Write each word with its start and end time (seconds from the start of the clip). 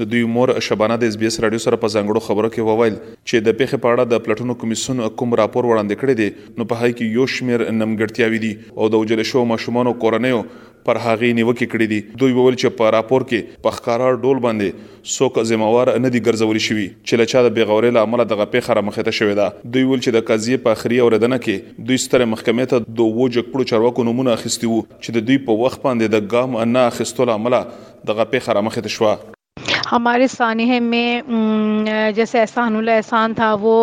د 0.00 0.04
دوی 0.12 0.22
مور 0.34 0.48
شبانه 0.66 0.96
د 1.00 1.10
اس 1.12 1.16
بي 1.22 1.26
اس 1.30 1.36
رادیو 1.44 1.58
سره 1.62 1.78
په 1.80 1.88
ځنګړو 1.94 2.20
خبرو 2.26 2.48
کې 2.52 2.66
وویل 2.68 2.94
چې 2.98 3.46
د 3.48 3.56
پیښې 3.58 3.80
په 3.84 3.88
اړه 3.88 4.12
د 4.12 4.20
پلاتونو 4.28 4.54
کمیسون 4.62 5.00
کوم 5.22 5.34
راپور 5.40 5.66
وړاندې 5.66 5.98
کړی 6.02 6.14
دی 6.20 6.56
نو 6.60 6.66
په 6.70 6.78
هغه 6.82 6.92
کې 6.94 7.18
یو 7.18 7.26
شمیر 7.32 7.64
نمګړتیاوي 7.64 8.40
دي 8.44 8.52
او 8.78 8.88
د 8.94 9.02
وجل 9.02 9.22
شو 9.30 9.42
ماشومان 9.50 9.90
او 9.90 9.92
کورنیو 10.04 10.38
پر 10.90 11.00
هغه 11.06 11.28
نیوکه 11.40 11.68
کړې 11.72 11.90
دي 11.92 11.98
دوی 12.22 12.36
وویل 12.38 12.56
چې 12.62 12.76
په 12.78 12.92
راپور 12.96 13.26
کې 13.32 13.58
په 13.66 13.74
ښکارا 13.76 14.08
ډول 14.24 14.40
باندې 14.46 15.10
څوک 15.16 15.42
ذمہوار 15.52 15.92
نه 16.06 16.12
دي 16.16 16.22
ګرځول 16.24 16.64
شوی 16.68 16.88
چې 16.94 17.22
لچا 17.22 17.44
د 17.48 17.54
بیغورې 17.60 17.96
لامل 17.98 18.24
دغه 18.32 18.48
پیښه 18.56 18.86
مخته 18.88 19.14
شوې 19.18 19.40
ده 19.42 19.72
دوی 19.76 19.84
ویل 19.90 20.02
چې 20.04 20.16
د 20.18 20.26
قضیه 20.32 20.64
په 20.68 20.78
اخري 20.78 21.02
اوردنه 21.08 21.40
کې 21.44 21.84
دوی 21.90 22.00
ستره 22.06 22.30
محکمې 22.32 22.72
ته 22.72 22.86
دوه 23.02 23.28
جګړو 23.36 23.70
چارواکو 23.74 24.08
نمونه 24.10 24.40
اخیستي 24.40 24.72
وو 24.72 24.80
چې 24.88 25.18
د 25.20 25.28
دوی 25.30 25.38
په 25.50 25.60
وخت 25.66 25.86
باندې 25.86 26.18
د 26.18 26.34
ګام 26.34 26.74
نه 26.74 26.88
اخیستلو 26.94 27.36
عمله 27.38 27.62
دغه 27.76 28.28
پیښه 28.34 28.66
مخته 28.70 28.96
شوه 28.98 29.14
ہمارے 29.92 30.26
سانحے 30.36 30.78
میں 30.80 31.20
جیسے 32.16 32.40
احسان 32.40 32.76
اللہ 32.76 32.90
احسان 33.00 33.34
تھا 33.40 33.52
وہ 33.60 33.74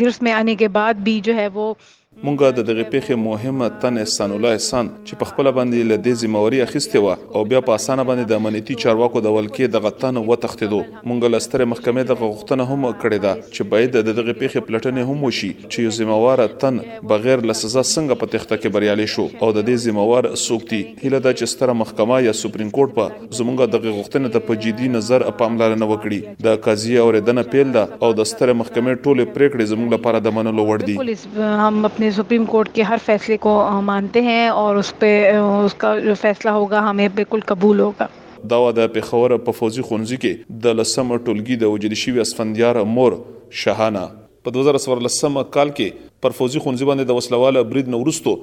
گرس 0.00 0.20
میں 0.22 0.32
آنے 0.32 0.54
کے 0.60 0.68
بعد 0.78 1.02
بھی 1.08 1.20
جو 1.28 1.34
ہے 1.36 1.46
وہ 1.54 1.72
مونږه 2.20 2.48
د 2.54 2.62
دغه 2.68 2.82
پیخه 2.92 3.16
مهمه 3.20 3.68
تن 3.82 3.98
احسان 4.00 4.32
الله 4.36 4.56
احسان 4.56 4.88
چې 5.04 5.18
په 5.20 5.26
خپل 5.28 5.48
باندې 5.58 5.86
له 5.90 5.96
دې 6.06 6.12
ځموري 6.24 6.58
اخیسته 6.64 7.00
و 7.04 7.36
او 7.38 7.44
بیا 7.52 7.60
په 7.68 7.76
اسانه 7.80 8.02
باندې 8.10 8.32
د 8.32 8.40
امنیتي 8.42 8.74
چارواکو 8.82 9.22
د 9.26 9.32
ولکې 9.36 9.70
د 9.76 9.84
غتن 9.86 10.18
و 10.22 10.36
تختیدو 10.42 10.80
مونږه 10.80 11.32
لستر 11.34 11.64
محکمې 11.70 12.08
د 12.10 12.18
غوښتنه 12.22 12.62
هم 12.72 12.84
کړې 13.04 13.18
ده 13.26 13.32
چې 13.54 13.70
باید 13.70 13.96
د 14.08 14.16
دغه 14.18 14.34
پیخه 14.42 14.62
پلټنې 14.66 15.12
هم 15.12 15.24
وشي 15.30 15.50
چې 15.62 15.96
ځموار 16.00 16.44
تن 16.64 16.78
بغیر 17.14 17.46
له 17.52 17.56
سزا 17.62 17.84
څنګه 17.86 18.20
په 18.24 18.30
تخته 18.36 18.60
کې 18.60 18.76
بریالي 18.76 19.08
شو 19.14 19.26
او 19.46 19.48
د 19.58 19.64
دې 19.70 19.76
ځموار 19.86 20.30
سوکتي 20.44 20.82
هله 21.06 21.22
د 21.28 21.38
چستر 21.42 21.74
محکمه 21.84 22.20
یا 22.28 22.36
سپریم 22.42 22.74
کورټ 22.78 22.98
په 23.00 23.34
زمونږه 23.40 23.72
دغه 23.76 23.96
غوښتنه 23.96 24.36
ته 24.36 24.46
په 24.50 24.60
جدي 24.66 24.92
نظر 24.98 25.26
پاملرنه 25.42 25.90
وکړي 25.94 26.38
د 26.50 26.60
قضیه 26.68 27.08
اوریدنه 27.08 27.48
پیل 27.56 27.74
ده 27.80 27.88
او 28.06 28.14
د 28.22 28.30
ستر 28.34 28.54
محکمې 28.54 29.04
ټوله 29.04 29.34
پریکړې 29.34 29.74
زمونږ 29.74 29.96
لپاره 29.98 30.24
د 30.28 30.38
منلو 30.40 30.70
وړ 30.72 31.98
دي 31.98 32.01
अपने 32.02 32.12
supreme 32.12 32.44
court 32.50 32.68
के 32.74 32.82
हर 32.82 32.98
फैसले 32.98 33.36
को 33.46 33.50
मानते 33.86 34.20
हैं 34.22 34.48
और 34.50 34.76
उस 34.76 34.90
पर 35.02 35.38
उसका 35.64 35.94
जो 35.98 36.14
फैसला 36.22 36.52
होगा 36.52 36.80
हमें 36.80 37.14
बिल्कुल 37.14 37.40
कबूल 37.50 37.80
होगा 37.80 38.08
دا 38.52 38.56
د 38.78 38.86
پیښور 38.94 39.30
په 39.48 39.52
فوزي 39.58 39.82
خونځي 39.90 40.16
کې 40.22 40.56
د 40.64 40.74
لسم 40.78 41.12
ټولګي 41.26 41.56
د 41.60 41.68
وجد 41.74 41.92
شوی 42.00 42.20
اسفندیار 42.22 42.78
مور 42.96 43.14
شهانه 43.62 44.00
په 44.48 44.54
2014 44.56 45.44
کال 45.58 45.70
کې 45.76 46.02
پر 46.26 46.34
فوزي 46.38 46.62
خونځي 46.64 46.88
باندې 46.88 47.10
د 47.10 47.18
وسلواله 47.20 47.62
برید 47.74 47.92
نورستو 47.94 48.34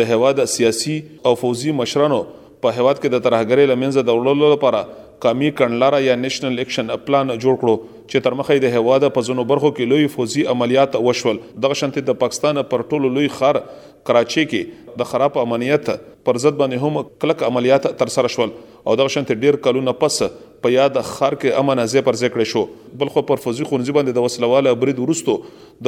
د 0.00 0.10
هواد 0.12 0.42
سیاسي 0.56 0.96
او 1.30 1.34
فوزي 1.44 1.74
مشرانو 1.80 2.18
په 2.34 2.74
هواد 2.80 3.00
کې 3.00 3.14
د 3.16 3.24
ترهګری 3.28 3.72
لمنځه 3.72 4.10
د 4.10 4.20
وړلو 4.20 4.52
لپاره 4.54 4.84
قامي 5.22 5.50
کڼلاره 5.58 6.00
یا 6.04 6.14
نېشنل 6.22 6.58
اکشن 6.64 6.88
پلان 7.04 7.30
جوړ 7.44 7.54
کړو 7.60 7.76
چې 8.10 8.24
تر 8.26 8.34
مخې 8.40 8.62
د 8.64 8.74
هواد 8.76 9.06
په 9.16 9.26
زونو 9.28 9.44
برخو 9.52 9.70
کې 9.76 9.92
لوی 9.92 10.08
فوزي 10.16 10.44
عملیات 10.54 10.98
وشول 11.06 11.40
دغه 11.66 11.78
شانتي 11.82 12.02
د 12.10 12.18
پاکستان 12.24 12.62
پر 12.72 12.84
ټولو 12.92 13.10
لوی 13.16 13.30
خار 13.38 13.60
کراچي 14.10 14.44
کې 14.50 14.98
د 15.02 15.10
خراب 15.12 15.38
امنیت 15.44 15.90
پر 16.28 16.40
ضد 16.46 16.60
باندې 16.60 16.84
هم 16.84 17.06
کلک 17.24 17.46
عملیات 17.50 17.88
تر 18.02 18.12
سره 18.18 18.32
شول 18.36 18.50
او 18.50 18.98
دغه 19.02 19.14
شانتي 19.16 19.38
ډیر 19.46 19.60
کلونه 19.68 19.96
پس 20.04 20.22
په 20.62 20.70
یاد 20.72 20.96
خار 21.04 21.34
کې 21.40 21.58
امن 21.62 21.78
ازه 21.84 22.00
پر 22.08 22.14
ذکر 22.20 22.44
شو 22.52 22.64
بلخو 23.00 23.22
پر 23.30 23.42
فوزي 23.44 23.64
خونځي 23.70 23.94
باندې 23.96 24.18
د 24.18 24.26
وسلواله 24.26 24.72
برید 24.82 25.00
ورستو 25.04 25.34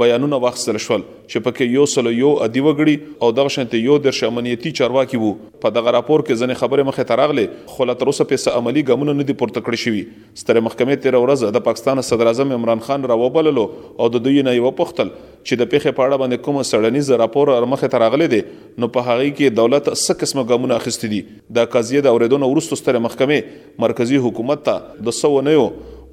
بیانونه 0.00 0.40
واخیستل 0.44 0.78
شول 0.86 1.02
چې 1.06 1.44
پکې 1.46 1.68
یو 1.78 1.84
سل 1.92 2.08
یو 2.20 2.30
ادی 2.46 2.62
وګړي 2.64 3.24
او 3.26 3.28
دغه 3.38 3.52
شنت 3.56 3.76
یو 3.80 3.98
در 4.06 4.16
شمنیتی 4.20 4.72
چارواکي 4.78 5.20
وو 5.24 5.30
په 5.64 5.74
دغه 5.76 5.94
راپور 5.98 6.24
کې 6.28 6.40
ځنې 6.40 6.62
خبره 6.62 6.88
مخه 6.90 7.06
تراغله 7.12 7.74
خو 7.74 7.88
لا 7.90 7.96
تر 8.02 8.10
اوسه 8.12 8.28
پیسه 8.32 8.56
عملی 8.62 8.84
ګامونه 8.90 9.16
نه 9.20 9.28
دي 9.30 9.38
پورته 9.44 9.64
کړی 9.68 9.84
شوی 9.84 10.02
ستره 10.42 10.64
محکمې 10.66 11.06
13 11.06 11.22
ورځ 11.26 11.56
د 11.58 11.66
پاکستان 11.68 12.02
صدر 12.10 12.32
اعظم 12.32 12.56
عمران 12.58 12.84
خان 12.88 13.08
راوبللو 13.12 13.66
او 13.68 14.10
د 14.16 14.26
دوی 14.28 14.44
نه 14.50 14.56
یو 14.60 14.74
پختل 14.82 15.14
چې 15.48 15.54
د 15.60 15.62
پیښې 15.72 15.92
په 15.96 16.02
اړه 16.08 16.16
باندې 16.22 16.44
کوم 16.44 16.58
سړنیز 16.70 17.10
راپور 17.22 17.52
مخه 17.72 17.88
ته 17.94 18.02
راغلی 18.02 18.28
دی 18.34 18.40
نو 18.82 18.88
په 18.96 19.08
هغه 19.08 19.26
کې 19.32 19.58
دولت 19.60 19.88
څه 20.04 20.18
قسمه 20.22 20.44
ګامونه 20.52 20.78
اخیستي 20.82 21.10
دي 21.14 21.20
د 21.58 21.68
قضیه 21.74 22.04
د 22.06 22.16
اوریدونو 22.16 22.50
ورستو 22.52 22.78
ستره 22.82 23.02
محکمې 23.08 23.82
مرکزی 23.86 24.22
حکومت 24.28 24.64
ته 24.70 25.02
د 25.08 25.16
سو 25.22 25.32
نه 25.48 25.66